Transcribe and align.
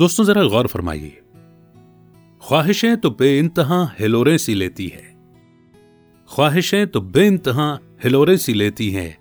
दोस्तों, 0.00 0.24
जरा 0.24 0.44
गौर 0.44 0.66
फरमाइए। 0.66 1.22
ख्वाहिशें 2.48 2.96
तो 2.96 3.10
बे 3.10 3.38
इंतहा 3.38 3.94
हिलोरे 4.00 4.38
सी 4.38 4.54
लेती 4.54 4.88
है। 4.88 5.16
ख्वाहिशें 6.34 6.86
तो 6.86 7.00
बे 7.00 7.26
इंतहा 7.26 7.78
हिलोरे 8.04 8.36
सी 8.38 8.54
लेती 8.54 8.90
हैं, 8.90 9.18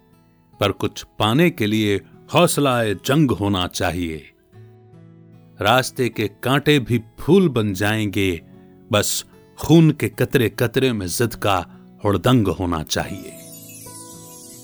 पर 0.60 0.72
कुछ 0.72 1.06
पाने 1.20 1.50
के 1.50 1.68
लिए 1.68 2.02
हौसला 2.34 2.84
जंग 2.84 3.32
होना 3.32 3.68
चाहिए। 3.68 4.32
रास्ते 5.62 6.10
के 6.10 6.28
कांटे 6.44 6.80
भी 6.80 7.02
फूल 7.20 7.50
बन 7.50 7.74
जाएँगे, 7.74 8.42
बस 8.92 9.26
खून 9.58 9.92
के 9.92 10.10
कतरे 10.10 10.50
कतरे 10.50 10.94
में 10.94 11.08
जिद 11.08 11.36
का 11.36 11.66
हुड़दंग 12.06 12.48
होना 12.48 12.84
चाहिए। 12.84 13.32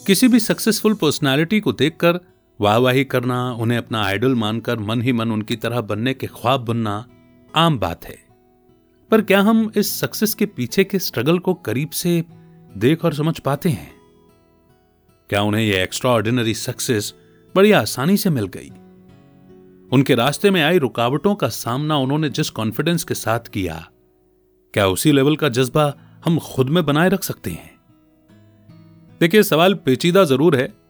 किसी 0.07 0.28
भी 0.28 0.39
सक्सेसफुल 0.39 0.93
पर्सनालिटी 0.93 1.59
को 1.59 1.71
देखकर 1.73 2.30
वाहवाही 2.62 3.04
करना, 3.04 3.52
उन्हें 3.54 3.77
अपना 3.77 4.04
आइडल 4.04 4.36
मानकर 4.36 4.80
मन 4.80 5.02
ही 5.02 5.14
मन 5.14 5.32
उनकी 5.32 5.55
तरह 5.55 5.81
बनने 5.81 6.13
के 6.13 6.27
ख्वाब 6.27 6.66
बनना 6.66 7.05
आम 7.53 7.80
बात 7.80 8.05
है। 8.05 8.17
पर 9.12 9.22
क्या 9.22 9.40
हम 9.41 9.72
इस 9.77 9.99
सक्सेस 9.99 10.34
के 10.34 10.45
पीछे 10.45 10.84
के 10.84 11.00
स्ट्रगल 11.00 11.39
को 11.39 11.53
करीब 11.53 11.89
से 11.89 12.23
देख 12.77 13.05
और 13.05 13.13
समझ 13.13 13.39
पाते 13.39 13.70
हैं? 13.70 13.91
क्या 15.30 15.41
उन्हें 15.41 15.63
यह 15.63 15.81
एक्स्ट्रा 15.84 16.12
ऑर्डिनरी 16.12 16.53
सक्सेस 16.53 17.13
बड़ी 17.55 17.72
आसानी 17.72 18.17
से 18.17 18.30
मिल 18.30 18.48
गई? 18.48 18.70
उनके 19.91 20.16
रास्ते 20.16 20.52
में 20.52 20.62
आई 20.64 20.78
रुकावटों 20.78 21.36
का 21.36 21.48
सामना 21.48 21.98
उन्होंने 21.98 22.30
जिस 22.30 22.50
कॉन्फिडेंस 22.50 23.03
के 23.03 23.14
साथ 23.14 23.48
किया, 23.48 23.88
क्या 24.73 24.88
उसी 24.88 25.12
लेवल 25.12 25.36
का 25.36 25.50
जज्बा 25.50 25.94
हम 26.25 26.38
खुद 26.39 26.70
में 26.70 26.86
बनाए 26.86 27.09
रख 27.09 27.23
सकते 27.23 27.52
हैं? 27.52 27.70
देखिए, 29.22 29.44
सवाल 29.44 29.73
पेचीदा 29.75 30.23
ज़रूर 30.23 30.55
है 30.55 30.80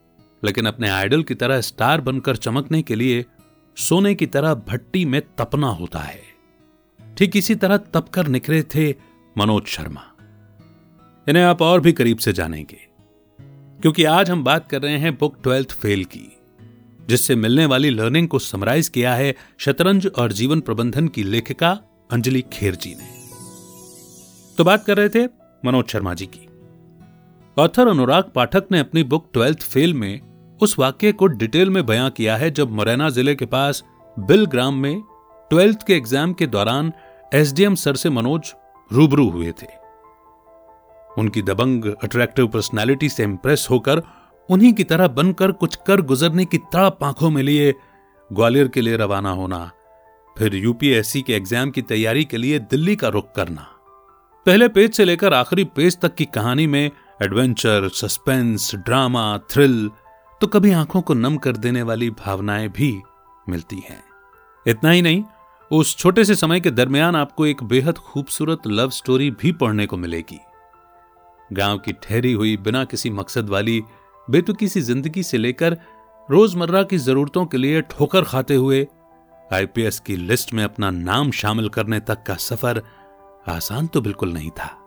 लेकिन 0.44 0.66
अपने 0.66 0.90
आइडल 0.90 1.24
की 1.24 1.36
तरह 1.36 1.62
स्टार 1.62 2.02
बनकर 2.02 2.36
चमकने 2.36 2.82
के 2.82 2.96
लिए 2.96 3.26
सोने 3.78 4.14
की 4.16 4.26
तरह 4.26 4.54
भट्टी 4.68 5.04
में 5.06 5.22
तपना 5.38 5.68
होता 5.70 6.00
है। 6.00 6.22
ठीक 7.18 7.36
इसी 7.38 7.56
तरह 7.56 7.78
तपकर 7.78 8.28
निकले 8.28 8.62
थे 8.76 8.90
मनोज 9.36 9.66
शर्मा। 9.66 10.04
इन्हें 11.28 11.44
आप 11.44 11.62
और 11.62 11.82
भी 11.82 11.92
करीब 11.92 12.18
से 12.18 12.34
जानेंगे, 12.34 12.80
क्योंकि 13.80 14.04
आज 14.04 14.30
हम 14.30 14.44
बात 14.44 14.70
कर 14.70 14.82
रहे 14.82 14.98
हैं 14.98 15.18
बुक 15.18 15.38
ट्वेल्थ 15.44 15.72
फेल 15.72 16.04
की, 16.06 16.28
जिससे 17.10 17.36
मिलने 17.36 17.66
वाली 17.66 17.90
लर्निंग 17.90 18.28
को 18.28 18.40
समराइज 18.40 18.90
किया 18.90 19.14
है 19.16 19.36
शतरंज 19.58 20.08
और 20.08 20.32
जीवन 20.32 20.60
प्रबंधन 20.60 21.08
की 21.08 21.24
लेखिका 21.24 21.72
अंजलि 22.12 22.44
खेर 22.54 22.76
जी 22.76 22.96
ने। 22.96 23.10
तो 24.58 24.64
बात 24.64 24.86
कर 24.86 24.98
रहे 24.98 25.10
थे 25.10 25.26
मनोज 25.66 25.88
शर्मा 25.88 26.14
जी 26.14 26.26
की। 26.26 26.48
ऑथर 27.58 27.88
अनुराग 27.88 28.32
पाठक 28.36 28.68
ने 28.72 28.80
अपनी 28.80 29.04
बुक 29.04 29.30
ट्वेल्थ 29.34 29.62
फेल 29.64 29.94
में 29.94 30.20
उस 30.62 30.78
वाक्य 30.80 31.12
को 31.12 31.28
डिटेल 31.28 31.70
में 31.70 31.86
बयां 31.86 32.10
किया 32.10 32.36
है 32.38 32.50
जब 32.52 32.72
मुरैना 32.72 33.10
ज़िले 33.10 33.36
के 33.36 33.46
पास 33.48 33.84
बिल 34.18 34.46
ग्राम 34.46 34.76
में 34.76 35.02
ट्वेल्थ 35.52 35.86
के 35.88 35.94
एग्ज़ाम 35.94 36.34
के 36.34 36.48
दौरान 36.48 36.92
एसडीएम 37.34 37.76
सर 37.76 37.96
से 37.96 38.10
मनोज 38.10 38.54
रूबरू 38.92 39.30
हुए 39.30 39.52
थे। 39.62 39.68
उनकी 41.18 41.42
दबंग 41.42 41.86
अट्रैक्टिव 41.94 42.48
पर्सनैलिटी 42.48 43.10
से 43.10 43.24
इंप्रेस 43.24 43.68
होकर 43.72 44.02
उन्हीं 44.50 44.74
की 44.74 44.84
तरह 44.84 45.08
बनकर 45.10 45.52
कुछ 45.54 45.76
कर 45.88 46.02
गुजरने 46.04 46.46
की 46.46 46.58
तड़प 46.74 47.04
आँखों 47.04 47.30
में 47.30 47.42
लिए 47.44 47.74
ग्वालियर 48.32 48.68
के 48.68 48.82
लिए 48.82 48.98
रवाना 48.98 49.32
होना, 49.32 49.72
फिर 50.36 50.56
यूपीएससी 50.56 51.22
के 51.22 51.34
एग्ज़ाम 51.34 51.72
की 51.72 51.82
तैयारी 51.84 52.24
के 52.26 52.38
लिए 52.38 52.60
दिल्ली 52.62 52.96
का 52.96 53.08
रुख 53.08 53.32
करना। 53.36 53.68
पहले 54.46 54.68
पेज 54.68 54.94
से 54.94 55.06
लेकर 55.06 55.34
आखिरी 55.34 55.64
पेज 55.76 56.00
तक 56.02 56.16
की 56.16 56.26
कहानी 56.28 56.68
में 56.68 56.86
एडवेंचर 57.24 57.90
सस्पेंस 57.96 58.72
ड्रामा 58.76 59.38
थ्रिल 59.52 59.90
तो 60.42 60.48
कभी 60.48 60.72
आँखों 60.72 61.02
को 61.02 61.14
नम 61.14 61.36
कर 61.38 61.58
देने 61.58 61.82
वाली 61.84 62.10
भावनाएँ 62.10 62.68
भी 62.70 62.92
मिलती 63.48 63.80
हैं। 63.80 64.02
इतना 64.66 64.92
ही 64.92 65.02
नहीं, 65.02 65.24
उस 65.72 65.96
छोटे 65.98 66.24
से 66.26 66.36
समय 66.36 66.60
के 66.60 66.72
दरमियान 66.72 67.16
आपको 67.16 67.46
एक 67.46 67.64
बेहद 67.64 67.98
खूबसूरत 67.98 68.68
लव 68.68 68.90
स्टोरी 68.90 69.30
भी 69.32 69.52
पढ़ने 69.54 69.86
को 69.86 69.98
मिलेगी। 69.98 70.40
गाँव 71.50 71.78
की 71.78 71.94
ठहरी 71.94 72.34
हुई 72.34 72.56
बिना 72.58 72.84
किसी 72.86 73.10
मकसद 73.12 73.50
वाली, 73.50 73.82
बेतुकी 74.28 74.68
सी 74.68 74.82
ज़िंदगी 74.82 75.24
से 75.24 75.38
लेकर 75.38 75.78
रोज़मर्रा 76.30 76.84
की 76.84 76.98
जरूरतों 77.00 77.46
के 77.46 77.58
लिए 77.58 77.82
ठोकर 77.90 78.24
खाते 78.24 78.56
हुए, 78.56 78.86
आईपीएस 79.54 80.00
की 80.00 80.16
लिस्ट 80.18 80.54
में 80.54 80.64
अपना 80.64 80.92
नाम 80.92 81.32
शामिल 81.34 81.70
करने 81.70 82.00
तक 82.02 82.24
का 82.24 82.36
सफ़र 82.42 82.82
आसान 83.50 83.88
तो 83.88 84.02
बिल्कुल 84.02 84.34
नहीं 84.34 84.50
था, 84.52 84.78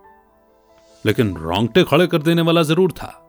लेकिन 1.04 1.34
रोंगटे 1.37 1.84
खड़े 1.84 2.06
कर 2.06 2.22
देने 2.22 2.43
वाला 2.43 2.62
ज़रूर 2.64 2.93
था। 2.93 3.20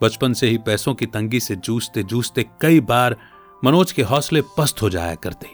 बचपन 0.00 0.32
से 0.32 0.48
ही 0.48 0.58
पैसों 0.58 0.94
की 0.94 1.06
तंगी 1.06 1.40
से 1.40 1.56
जूझते 1.56 2.02
जूझते 2.02 2.44
कई 2.60 2.80
बार 2.80 3.16
मनोज 3.64 3.92
के 3.92 4.02
हौसले 4.02 4.42
पस्त 4.58 4.82
हो 4.82 4.90
जाया 4.90 5.14
करते। 5.14 5.48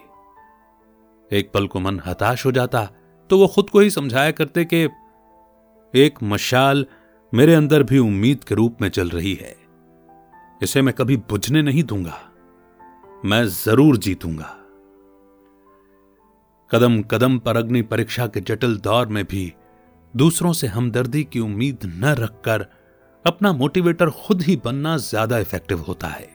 एक 1.31 1.51
पल 1.55 1.67
को 1.67 1.81
मन 1.81 2.01
हताश 2.07 2.45
हो 2.47 2.53
जाता 2.53 2.85
तो 3.31 3.39
वो 3.39 3.47
खुद 3.47 3.71
को 3.71 3.81
ही 3.81 3.91
समझाया 3.91 4.31
करते 4.31 4.65
कि 4.65 4.83
एक 5.95 6.23
मशाल 6.23 6.87
मेरे 7.33 7.55
अंदर 7.55 7.83
भी 7.83 7.99
उम्मीद 7.99 8.45
के 8.45 8.55
रूप 8.55 8.83
में 8.83 8.89
चल 8.89 9.09
रही 9.09 9.35
है। 9.35 9.55
इसे 10.63 10.83
मैं 10.83 10.95
कभी 10.95 11.17
बुझने 11.31 11.63
नहीं 11.63 11.85
दूँगा। 11.85 12.21
मैं 13.25 13.45
ज़रूर 13.47 13.97
जीतूँगा। 13.97 14.55
कदम 16.71 17.03
कदम 17.03 17.39
पर 17.39 17.57
अग्नि 17.57 17.83
परीक्षा 17.83 18.27
के 18.27 18.41
जटिल 18.41 18.77
दौर 18.77 19.07
में 19.07 19.25
भी 19.25 19.53
दूसरों 20.15 20.53
से 20.53 20.67
हमदर्दी 20.67 21.23
की 21.25 21.41
उम्मीद 21.41 21.79
न 21.85 22.15
रखकर 22.15 22.67
अपना 23.25 23.53
मोटिवेटर 23.53 24.11
खुद 24.11 24.43
ही 24.43 24.57
बनना 24.65 24.97
ज़्यादा 24.97 25.39
इफ़ेक्टिव 25.39 25.81
होता 25.81 26.07
है। 26.07 26.29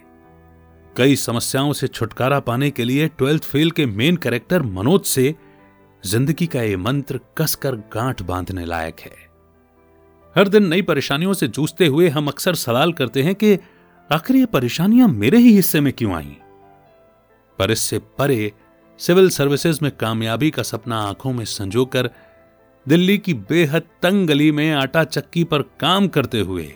कई 0.98 1.16
समस्याओं 1.16 1.74
से 1.74 1.88
छुटकारा 1.88 2.40
पाने 2.40 2.70
के 2.72 2.84
लिए 2.84 3.08
ट्वेल्थ 3.08 3.44
फेल 3.44 3.72
के 3.72 3.86
मेन 3.86 4.16
कैरेक्टर 4.18 4.62
मनोज 4.62 5.02
से 5.02 5.34
ज़िंदगी 6.04 6.48
का 6.48 6.62
ये 6.62 6.78
मंत्र 6.78 7.20
कसकर 7.38 7.76
गांठ 7.94 8.22
बांधने 8.22 8.66
लायक 8.66 9.00
है। 9.00 9.16
हर 10.36 10.48
दिन 10.48 10.68
नई 10.68 10.82
परेशानियों 10.82 11.34
से 11.34 11.48
जूझते 11.48 11.88
हुए 11.88 12.10
हम 12.10 12.28
अक्सर 12.28 12.56
सवाल 12.56 12.94
करते 12.94 13.24
हैं 13.24 13.36
कि 13.36 13.58
आखिर 14.10 14.36
ये 14.36 14.46
परेशानियाँ 14.46 15.08
मेरे 15.08 15.38
ही 15.38 15.52
हिस्से 15.54 15.82
में 15.82 15.92
क्यों 15.94 16.14
आई? 16.14 16.38
पर 17.60 17.72
इससे 17.72 18.00
परे 18.18 18.52
सिविल 19.00 19.30
सर्विसेज़ 19.30 19.80
में 19.82 19.92
कामयाबी 19.92 20.50
का 20.52 20.64
सपना 20.64 21.02
आँखों 21.02 21.34
में 21.34 21.46
संजोकर 21.46 22.10
दिल्ली 22.88 23.18
की 23.18 23.34
बेहद 23.34 23.82
तंग 24.02 24.28
गली 24.28 24.52
में 24.52 24.72
आटा 24.72 25.04
चक्की 25.04 25.44
पर 25.44 25.62
काम 25.62 26.08
करते 26.08 26.40
हुए 26.40 26.74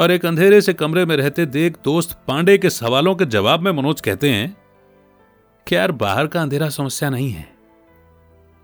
और 0.00 0.10
एक 0.10 0.26
अंधेरे 0.26 0.60
से 0.60 0.74
कमरे 0.74 1.04
में 1.06 1.16
रहते 1.16 1.46
देख 1.46 1.76
दोस्त 1.84 2.18
पांडे 2.28 2.58
के 2.58 2.70
सवालों 2.70 3.14
के 3.14 3.26
जवाब 3.26 3.60
में 3.60 3.72
मनोज 3.72 4.00
कहते 4.00 4.30
हैं 4.30 4.56
कि 5.68 5.76
यार, 5.76 5.92
बाहर 5.92 6.26
का 6.26 6.42
अंधेरा 6.42 6.68
समस्या 6.68 7.10
नहीं 7.10 7.30
है? 7.30 7.48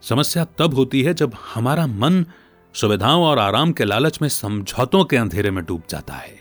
समस्या 0.02 0.44
तब 0.44 0.74
होती 0.74 1.02
है 1.02 1.14
जब 1.14 1.32
हमारा 1.54 1.86
मन 1.86 2.24
सुविधाओं 2.74 3.24
और 3.24 3.38
आराम 3.38 3.72
के 3.72 3.84
लालच 3.84 4.22
में 4.22 4.28
समझौतों 4.28 5.04
के 5.04 5.16
अंधेरे 5.16 5.50
में 5.50 5.64
डूब 5.64 5.82
जाता 5.90 6.14
है। 6.14 6.40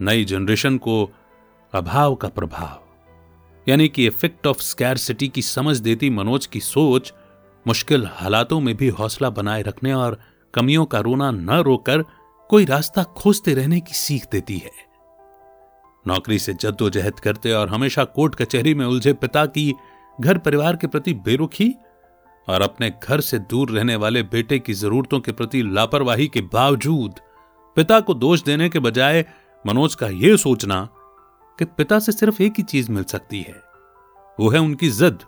नई 0.00 0.24
जनरेशन 0.24 0.78
को 0.78 1.10
अभाव 1.72 2.14
का 2.14 2.28
प्रभाव, 2.28 2.82
यानी 3.68 3.88
कि 3.88 4.06
इफ़ेक्ट 4.06 4.46
ऑफ़ 4.46 4.60
स्कैर 4.60 4.96
सिटी 4.96 5.28
की 5.28 5.42
समझ 5.42 5.76
देती 5.76 6.10
मनोज 6.10 6.46
की 6.46 6.60
सोच 6.60 7.12
मुश्किल 7.68 8.06
हालातों 8.12 8.60
में 8.60 8.76
भी 8.76 8.88
हौसला 8.88 9.28
बनाए 9.30 9.62
रखने 9.62 9.92
और 9.92 10.18
कमियों 10.54 10.84
का 10.84 11.00
रोना 11.00 11.30
न 11.30 11.50
रोकर 11.50 12.02
कोई 12.50 12.64
रास्ता 12.64 13.02
खोजते 13.02 13.54
रहने 13.54 13.80
की 13.80 13.94
सीख 13.94 14.24
देती 14.32 14.56
है। 14.58 14.70
नौकरी 16.06 16.38
से 16.38 16.54
जद्दोजहद 16.54 17.20
करते 17.20 17.52
और 17.52 17.68
हमेशा 17.68 18.04
कोर्ट 18.04 18.34
कचहरी 18.34 18.74
में 18.74 18.86
उलझे 18.86 19.12
पिता 19.12 19.44
की 19.46 19.74
घर 20.20 20.38
परिवार 20.38 20.76
के 20.76 20.86
प्रति 20.86 21.14
बेरुखी 21.14 21.74
और 22.48 22.62
अपने 22.62 22.90
घर 23.02 23.20
से 23.20 23.38
दूर 23.38 23.70
रहने 23.70 23.96
वाले 23.96 24.22
बेटे 24.22 24.58
की 24.58 24.74
जरूरतों 24.74 25.20
के 25.20 25.32
प्रति 25.32 25.62
लापरवाही 25.62 26.28
के 26.28 26.40
बावजूद 26.40 27.20
पिता 27.76 28.00
को 28.00 28.14
दोष 28.14 28.42
देने 28.42 28.68
के 28.68 28.78
बजाय 28.78 29.24
मनोज 29.64 29.94
का 29.94 30.06
यह 30.06 30.36
सोचना 30.36 30.88
कि 31.58 31.64
पिता 31.64 31.98
से 31.98 32.12
सिर्फ़ 32.12 32.42
एक 32.42 32.54
ही 32.58 32.62
चीज़ 32.62 32.90
मिल 32.90 33.04
सकती 33.04 33.40
है, 33.40 33.62
वो 34.40 34.50
है 34.50 34.58
उनकी 34.58 34.90
जिद। 34.90 35.18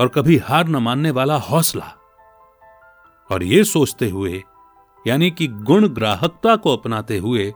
और 0.00 0.08
कभी 0.08 0.36
हार 0.36 0.68
न 0.68 0.76
मानने 0.76 1.10
वाला 1.10 1.36
हौसला। 1.36 1.94
और 3.30 3.42
ये 3.42 3.64
सोचते 3.64 4.08
हुए, 4.08 4.42
यानी 5.06 5.30
कि 5.30 5.46
गुण 5.46 5.88
ग्राहकता 5.88 6.56
को 6.56 6.76
अपनाते 6.76 7.18
हुए, 7.18 7.54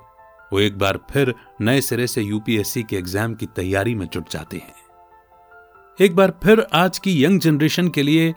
वो 0.52 0.60
एक 0.60 0.78
बार 0.78 0.98
फिर 1.10 1.34
नए 1.60 1.80
सिरे 1.80 2.06
से 2.06 2.22
यूपीएससी 2.22 2.82
के 2.82 2.96
एग्ज़ाम 2.96 3.34
की 3.34 3.46
तैयारी 3.46 3.94
में 3.94 4.06
जुट 4.06 4.30
जाते 4.30 4.56
हैं। 4.56 4.74
एक 6.00 6.16
बार 6.16 6.32
फिर 6.42 6.66
आज 6.72 6.98
की 6.98 7.24
यंग 7.24 7.40
जनरेशन 7.40 7.88
के 7.88 8.02
लिए, 8.02 8.34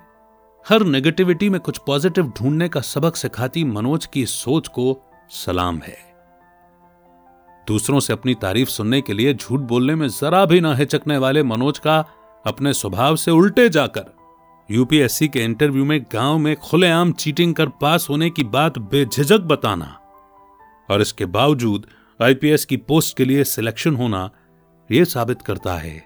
हर 0.65 0.83
नेगेटिविटी 0.83 1.49
में 1.49 1.59
कुछ 1.59 1.77
पॉजिटिव 1.77 2.31
ढूँढने 2.37 2.69
का 2.69 2.81
सबक 2.81 3.15
सिखाती 3.15 3.63
मनोज 3.63 4.05
की 4.05 4.25
सोच 4.25 4.67
को 4.67 5.01
सलाम 5.29 5.77
है। 5.77 5.97
दूसरों 7.67 7.99
से 7.99 8.13
अपनी 8.13 8.35
तारीफ़ 8.35 8.69
सुनने 8.69 9.01
के 9.01 9.13
लिए 9.13 9.33
झूठ 9.33 9.59
बोलने 9.59 9.95
में 9.95 10.07
जरा 10.07 10.45
भी 10.45 10.61
ना 10.61 10.75
हिचकने 10.75 11.17
वाले 11.17 11.43
मनोज 11.43 11.79
का 11.79 12.05
अपने 12.45 12.73
स्वभाव 12.73 13.15
से 13.15 13.31
उल्टे 13.31 13.69
जाकर। 13.69 14.15
यूपीएससी 14.71 15.27
के 15.27 15.43
इंटरव्यू 15.43 15.85
में 15.85 16.05
गाँव 16.13 16.37
में 16.37 16.55
खुलेआम 16.55 17.11
चीटिंग 17.11 17.55
कर 17.55 17.69
पास 17.69 18.07
होने 18.09 18.29
की 18.29 18.43
बात 18.43 18.77
बेझिझक 18.77 19.37
बताना 19.37 19.99
और 20.89 21.01
इसके 21.01 21.25
बावजूद 21.25 21.87
आईपीएस 22.21 22.65
की 22.65 22.77
पोस्ट 22.77 23.17
के 23.17 23.25
लिए 23.25 23.43
सिलेक्शन 23.43 23.95
होना 23.95 24.29
यह 24.91 25.03
साबित 25.03 25.41
करता 25.41 25.73
है 25.73 26.05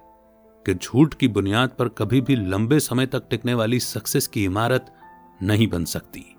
कि 0.66 0.74
झूठ 0.74 1.14
की 1.14 1.28
बुनियाद 1.28 1.70
पर 1.70 1.88
कभी 1.88 2.22
भी 2.22 2.36
लंबे 2.36 2.80
समय 2.80 3.06
तक 3.06 3.24
टिकने 3.30 3.54
वाली 3.54 3.80
सक्सेस 3.80 4.28
की 4.28 4.44
इमारत 4.44 4.94
नहीं 5.44 5.68
बन 5.68 5.86
सकती। 5.86 6.36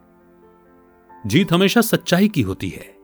जीत 1.26 1.52
हमेशा 1.52 1.80
सच्चाई 1.80 2.28
की 2.28 2.42
होती 2.42 2.68
है। 2.68 2.96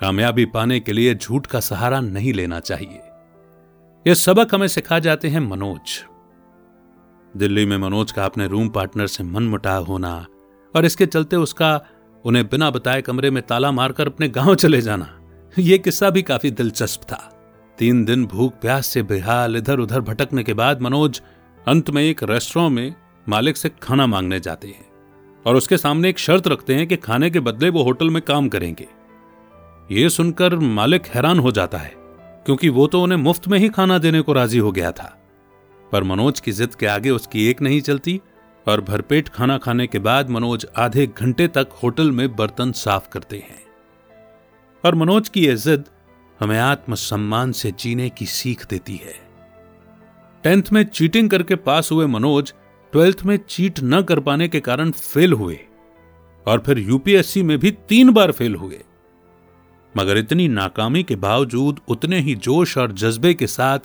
कामयाबी 0.00 0.44
पाने 0.44 0.80
के 0.80 0.92
लिए 0.92 1.14
झूठ 1.14 1.46
का 1.46 1.60
सहारा 1.60 2.00
नहीं 2.00 2.32
लेना 2.32 2.60
चाहिए। 2.60 3.00
यह 4.06 4.14
सबक 4.14 4.54
हमें 4.54 4.68
सिखा 4.68 4.98
जाते 4.98 5.28
हैं 5.28 5.40
मनोज। 5.40 6.04
दिल्ली 7.36 7.66
में 7.66 7.76
मनोज 7.78 8.12
का 8.12 8.24
अपने 8.24 8.46
रूम 8.46 8.68
पार्टनर 8.68 9.06
से 9.06 9.24
मन 9.24 9.42
मुटाव 9.42 9.84
होना 9.84 10.26
और 10.76 10.84
इसके 10.84 11.06
चलते 11.06 11.36
उसका 11.36 11.80
उन्हें 12.24 12.46
बिना 12.46 12.70
बताए 12.70 13.02
कमरे 13.02 13.30
में 13.30 13.42
ताला 13.42 13.72
मारकर 13.72 14.06
अपने 14.06 14.28
गाँव 14.28 14.54
चले 14.54 14.80
जाना 14.80 15.08
यह 15.58 15.76
किस्सा 15.76 16.10
भी 16.10 16.22
काफ़ी 16.22 16.50
दिलचस्प 16.50 17.02
था। 17.02 17.30
तीन 17.78 18.04
दिन 18.04 18.26
भूख 18.26 18.52
प्यास 18.52 18.86
से 18.86 19.02
बेहाल 19.02 19.56
इधर 19.56 19.78
उधर 19.78 20.00
भटकने 20.00 20.42
के 20.42 20.54
बाद 20.54 20.82
मनोज 20.82 21.22
अंत 21.68 21.90
में 21.90 22.02
एक 22.02 22.22
रेस्टोरेंट 22.22 22.72
में 22.72 22.94
मालिक 23.28 23.56
से 23.56 23.68
खाना 23.82 24.06
मांगने 24.06 24.40
जाते 24.40 24.68
हैं 24.68 24.86
और 25.46 25.56
उसके 25.56 25.76
सामने 25.76 26.08
एक 26.08 26.18
शर्त 26.18 26.48
रखते 26.48 26.74
हैं 26.74 26.86
कि 26.86 26.96
खाने 26.96 27.30
के 27.30 27.40
बदले 27.40 27.70
वो 27.70 27.82
होटल 27.82 28.10
में 28.10 28.22
काम 28.22 28.48
करेंगे। 28.48 28.88
ये 29.90 30.08
सुनकर 30.08 30.54
मालिक 30.56 31.06
हैरान 31.06 31.38
हो 31.38 31.50
जाता 31.52 31.78
है। 31.78 32.03
क्योंकि 32.46 32.68
वो 32.68 32.86
तो 32.86 33.02
उन्हें 33.02 33.18
मुफ़्त 33.18 33.48
में 33.48 33.58
ही 33.58 33.68
खाना 33.68 33.98
देने 33.98 34.20
को 34.20 34.32
राज़ी 34.32 34.58
हो 34.58 34.72
गया 34.72 34.90
था। 34.92 35.20
पर 35.92 36.02
मनोज 36.02 36.40
की 36.40 36.52
जिद 36.52 36.74
के 36.74 36.86
आगे 36.86 37.10
उसकी 37.10 37.46
एक 37.46 37.62
नहीं 37.62 37.80
चलती, 37.80 38.20
और 38.66 38.80
भरपेट 38.80 39.28
खाना 39.28 39.58
खाने 39.58 39.86
के 39.86 39.98
बाद 39.98 40.30
मनोज 40.30 40.66
आधे 40.76 41.06
घंटे 41.06 41.48
तक 41.48 41.68
होटल 41.82 42.10
में 42.10 42.36
बर्तन 42.36 42.72
साफ़ 42.72 43.08
करते 43.08 43.36
हैं। 43.36 43.62
और 44.84 44.94
मनोज 44.94 45.28
की 45.28 45.46
यह 45.46 45.56
जिद 45.56 45.84
हमें 46.40 46.58
आत्मसम्मान 46.58 47.52
से 47.52 47.70
जीने 47.70 48.08
की 48.10 48.26
सीख 48.26 48.66
देती 48.66 48.96
है। 48.96 49.14
टेंथ 50.44 50.72
में 50.72 50.84
चीटिंग 50.84 51.30
करके 51.30 51.54
पास 51.56 51.92
हुए 51.92 52.06
मनोज 52.06 52.52
ट्वेल्थ 52.92 53.22
में 53.22 53.36
चीट 53.48 53.80
न 53.82 54.02
कर 54.02 54.20
पाने 54.20 54.48
के 54.48 54.60
कारण 54.60 54.90
फेल 54.90 55.32
हुए, 55.32 55.58
और 56.46 56.62
फिर 56.66 56.78
यूपीएससी 56.78 57.42
में 57.42 57.58
भी 57.58 57.70
तीन 57.88 58.10
बार 58.10 58.32
फेल 58.32 58.54
हुए। 58.54 58.80
मगर 59.96 60.18
इतनी 60.18 60.48
नाकामी 60.48 61.02
के 61.02 61.16
बावजूद 61.16 61.80
उतने 61.88 62.20
ही 62.20 62.34
जोश 62.34 62.78
और 62.78 62.92
जज्बे 62.92 63.34
के 63.34 63.46
साथ 63.46 63.78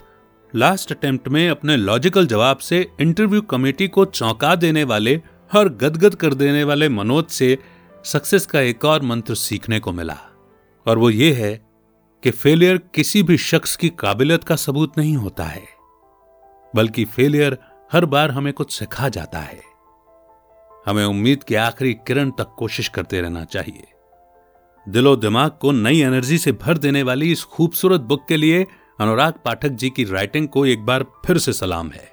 लास्ट 0.54 0.92
अटेम्प्ट 0.92 1.28
में 1.28 1.50
अपने 1.50 1.78
लॉजिकल 1.78 2.28
जवाब 2.28 2.58
से 2.58 2.88
इंटरव्यू 3.02 3.42
कमेटी 3.42 3.88
को 3.88 4.06
चौंका 4.06 4.56
देने 4.56 4.84
वाले 4.84 5.22
और 5.56 5.70
गदगद 5.70 6.16
कर 6.16 6.34
देने 6.34 6.64
वाले 6.64 6.90
मनोज 6.90 7.26
से 7.26 7.58
सक्सेस 8.06 8.46
का 8.46 8.62
एक 8.62 8.86
और 8.86 9.02
मंत्र 9.02 9.36
सीखने 9.36 9.80
को 9.80 9.92
मिला। 9.92 10.18
और 10.86 10.98
वो 10.98 11.10
ये 11.10 11.32
है 11.34 11.54
कि 12.24 12.32
फेलियर 12.32 12.78
किसी 12.96 13.24
भी 13.24 13.38
शख्स 13.38 13.76
की 13.76 13.90
काबिलियत 13.90 14.44
का 14.44 14.56
सबूत 14.56 14.98
नहीं 14.98 15.16
होता 15.18 15.44
है, 15.44 15.64
बल्कि 16.74 17.06
फेलियर 17.06 17.58
हर 17.94 18.06
बार 18.06 18.32
हमें 18.32 18.52
कुछ 18.54 18.72
सिखा 18.72 19.10
जाता 19.10 19.40
है। 19.40 19.62
हमें 20.86 21.06
उम्मीद 21.06 21.44
की 21.44 21.56
आखिरी 21.56 21.94
किरण 22.08 22.32
तक 22.32 22.56
कोशिश 22.58 22.88
करते 22.88 23.22
रहना 23.22 23.44
चाहिए। 23.46 23.88
दिलो 24.88 25.16
दिमाग 25.16 25.52
को 25.62 25.72
नई 25.72 26.00
एनर्जी 26.02 26.38
से 26.38 26.52
भर 26.52 26.78
देने 26.78 27.04
वाली 27.04 27.32
इस 27.32 27.44
खूबसूरत 27.44 28.02
बुक 28.02 28.26
के 28.30 28.38
लिए 28.38 28.66
अनुराग 29.00 29.34
पाठक 29.46 29.70
जी 29.70 29.90
की 29.90 30.04
राइटिंग 30.04 30.48
को 30.48 30.66
एक 30.66 30.86
बार 30.86 31.04
फिर 31.26 31.38
से 31.38 31.54
सलाम 31.54 31.90
है। 31.90 32.12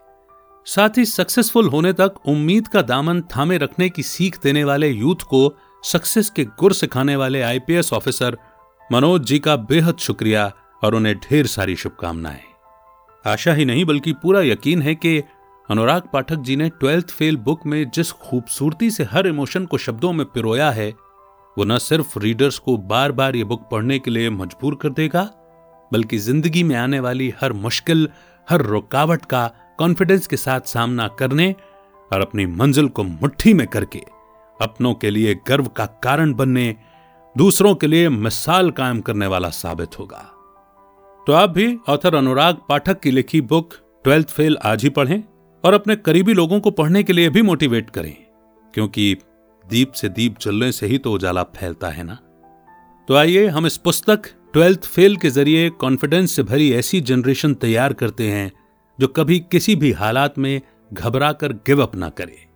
साथ 0.66 0.98
ही 0.98 1.04
सक्सेसफुल 1.04 1.68
होने 1.68 1.92
तक 1.92 2.14
उम्मीद 2.26 2.68
का 2.68 2.82
दामन 2.82 3.20
थामे 3.20 3.58
रखने 3.58 3.88
की 3.88 4.02
सीख 4.02 4.38
देने 4.42 4.64
वाले 4.64 4.88
यूथ 4.88 5.22
को 5.22 5.58
सक्सेस 5.84 6.30
के 6.30 6.44
गुर 6.44 6.72
सिखाने 6.72 7.16
वाले 7.16 7.42
आईपीएस 7.42 7.92
ऑफिसर 7.92 8.36
मनोज 8.92 9.22
जी 9.22 9.38
का 9.38 9.56
बेहद 9.56 9.96
शुक्रिया 9.96 10.52
और 10.84 10.94
उन्हें 10.94 11.16
ढेर 11.16 11.46
सारी 11.46 11.76
शुभकामनाएँ। 11.76 12.42
आशा 13.26 13.52
ही 13.52 13.64
नहीं, 13.64 13.84
बल्कि 13.84 14.12
पूरा 14.12 14.40
यकीन 14.40 14.82
है 14.82 14.94
कि 14.94 15.22
अनुराग 15.70 16.02
पाठक 16.12 16.36
जी 16.36 16.56
ने 16.56 16.68
ट्वेल्थ 16.68 17.10
फेल 17.10 17.36
बुक 17.36 17.66
में 17.66 17.90
जिस 17.90 18.12
खूबसूरती 18.12 18.90
से 18.90 19.04
हर 19.04 19.26
इमोशन 19.26 19.66
को 19.66 19.78
शब्दों 19.78 20.12
में 20.12 20.26
पिरोया 20.26 20.70
है 20.70 20.94
वो 21.58 21.64
न 21.64 21.78
सिर्फ़ 21.78 22.18
रीडर्स 22.18 22.58
को 22.58 22.76
बार 22.78 23.12
बार 23.12 23.36
ये 23.36 23.44
बुक 23.44 23.68
पढ़ने 23.70 23.98
के 23.98 24.10
लिए 24.10 24.30
मजबूर 24.30 24.74
कर 24.74 24.90
देगा, 24.90 25.22
बल्कि 25.90 26.18
ज़िंदगी 26.18 26.62
में 26.62 26.74
आने 26.76 27.00
वाली 27.00 27.32
हर 27.40 27.52
मुश्किल, 27.54 28.08
हर 28.48 28.62
रुकावट 28.62 29.24
का 29.24 29.46
कॉन्फिडेंस 29.78 30.26
के 30.26 30.36
साथ 30.36 30.60
सामना 30.66 31.06
करने 31.18 31.54
और 32.10 32.20
अपनी 32.20 32.46
मंजिल 32.46 32.88
को 32.88 33.02
मुट्ठी 33.02 33.54
में 33.54 33.66
करके 33.66 34.02
अपनों 34.60 34.92
के 34.94 35.10
लिए 35.10 35.34
गर्व 35.48 35.66
का 35.68 35.86
कारण 36.02 36.32
बनने, 36.34 36.74
दूसरों 37.36 37.74
के 37.74 37.86
लिए 37.86 38.08
मिसाल 38.08 38.70
कायम 38.70 39.00
करने 39.00 39.26
वाला 39.26 39.48
साबित 39.50 39.98
होगा। 39.98 40.24
तो 41.26 41.32
आप 41.32 41.50
भी 41.50 41.76
ऑथर 41.88 42.14
अनुराग 42.14 42.58
पाठक 42.68 43.00
की 43.00 43.10
लिखी 43.10 43.40
बुक 43.42 43.74
ट्वेल्थ 44.04 44.28
फेल 44.28 44.56
आज 44.64 44.82
ही 44.82 44.88
पढ़ें 44.90 45.22
और 45.64 45.74
अपने 45.74 45.96
करीबी 45.96 46.34
लोगों 46.34 46.60
को 46.60 46.70
पढ़ने 46.70 47.02
के 47.02 47.12
लिए 47.12 47.30
भी 47.30 47.42
मोटिवेट 47.42 47.90
करें, 47.90 48.14
क्योंकि 48.74 49.16
दीप 49.70 49.92
से 49.92 50.08
दीप 50.08 50.38
जलने 50.40 50.72
से 50.72 50.86
ही 50.86 50.98
तो 50.98 51.12
उजाला 51.12 51.42
फैलता 51.42 51.88
है 51.88 52.04
ना? 52.04 52.14
तो 53.08 53.14
आइए 53.14 53.46
हम 53.46 53.66
इस 53.66 53.76
पुस्तक 53.76 54.22
ट्वेल्थ 54.52 54.84
फेल 54.84 55.16
के 55.16 55.30
ज़रिए 55.30 55.70
कॉन्फिडेंस 55.70 56.32
से 56.32 56.42
भरी 56.42 56.72
ऐसी 56.72 57.00
जनरेशन 57.00 57.54
तैयार 57.54 57.92
करते 57.92 58.30
हैं, 58.30 58.52
जो 58.98 59.08
कभी 59.08 59.38
किसी 59.40 59.76
भी 59.76 59.92
हालात 59.92 60.38
में 60.38 60.60
घबरा 60.92 61.32
कर 61.32 61.52
गिव 61.52 61.82
अप 61.82 61.94
ना 61.94 62.08
करे। 62.08 62.46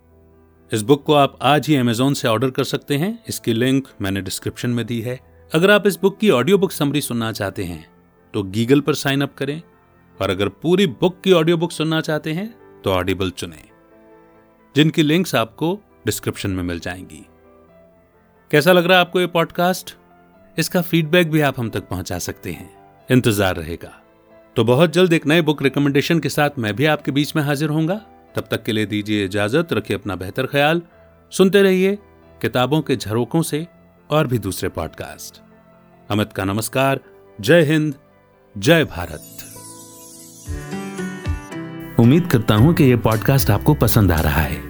इस 0.72 0.82
बुक 0.82 1.02
को 1.04 1.14
आप 1.14 1.38
आज 1.42 1.68
ही 1.68 1.76
अमेजोन 1.76 2.14
से 2.14 2.28
ऑर्डर 2.28 2.50
कर 2.50 2.64
सकते 2.64 2.96
हैं। 2.96 3.18
इसकी 3.28 3.52
लिंक 3.52 3.88
मैंने 4.00 4.20
डिस्क्रिप्शन 4.20 4.70
में 4.70 4.84
दी 4.86 5.00
है। 5.00 5.18
अगर 5.52 5.70
आप 5.70 5.86
इस 5.86 5.98
बुक 6.02 6.18
की 6.18 6.30
ऑडियो 6.30 6.58
बुक 6.58 6.72
समरी 6.72 7.00
सुनना 7.00 7.32
चाहते 7.32 7.64
हैं 7.64 7.86
तो 8.34 8.42
गीगल 8.42 8.80
पर 8.80 8.94
साइन 8.94 9.22
अप 9.22 9.34
करें। 9.34 9.60
और 10.20 10.30
अगर 10.30 10.48
पूरी 10.48 10.86
बुक 10.86 11.20
की 11.24 11.32
ऑडियो 11.32 11.56
बुक 11.56 11.72
सुनना 11.72 12.00
चाहते 12.00 12.32
हैं 12.32 12.54
तो 12.84 12.90
ऑडिबल 12.90 13.30
चुनें। 13.30 13.68
जिनकी 14.76 15.02
लिंक्स 15.02 15.34
आपको 15.34 15.78
डिस्क्रिप्शन 16.06 16.50
में 16.50 16.62
मिल 16.62 16.80
जाएँगी। 16.80 17.26
कैसा 18.50 18.72
लग 18.72 18.86
रहा 18.86 18.98
है 18.98 19.00
आपको 19.00 19.20
ये 19.20 19.26
पॉडकास्ट 19.26 19.94
इसका 20.58 20.82
फीडबैक 20.82 21.30
भी 21.30 21.40
आप 21.40 21.60
हम 21.60 21.70
तक 21.70 21.88
पहुँचा 21.88 22.18
सकते 22.18 22.52
हैं। 22.52 22.70
इंतज़ार 23.10 23.56
रहेगा। 23.56 23.92
तो 24.56 24.64
बहुत 24.64 24.92
जल्द 24.92 25.12
एक 25.12 25.26
नए 25.26 25.42
बुक 25.42 25.62
रिकमेंडेशन 25.62 26.20
के 26.20 26.28
साथ 26.28 26.50
मैं 26.58 26.74
भी 26.76 26.84
आपके 26.84 27.10
बीच 27.10 27.36
में 27.36 27.42
हाजिर 27.42 27.68
होऊँगा। 27.68 28.00
तब 28.34 28.48
तक 28.50 28.62
के 28.62 28.72
लिए 28.72 28.86
दीजिए 28.86 29.24
इजाज़त, 29.24 29.72
रखिए 29.72 29.96
अपना 29.96 30.16
बेहतर 30.16 30.46
ख्याल। 30.46 30.82
सुनते 31.32 31.62
रहिए 31.62 31.98
किताबों 32.42 32.80
के 32.82 32.96
झरोकों 32.96 33.42
से 33.42 33.66
और 34.10 34.26
भी 34.26 34.38
दूसरे 34.38 34.68
पॉडकास्ट 34.68 35.42
अमित 36.10 36.32
का 36.32 36.44
नमस्कार। 36.44 37.00
जय 37.40 37.62
हिंद। 37.62 37.94
जय 38.58 38.84
भारत। 38.84 39.36
उम्मीद 42.00 42.26
करता 42.26 42.54
हूँ 42.54 42.74
कि 42.74 42.84
यह 42.84 42.96
पॉडकास्ट 42.96 43.50
आपको 43.50 43.74
पसंद 43.74 44.12
आ 44.12 44.20
रहा 44.20 44.40
है। 44.40 44.69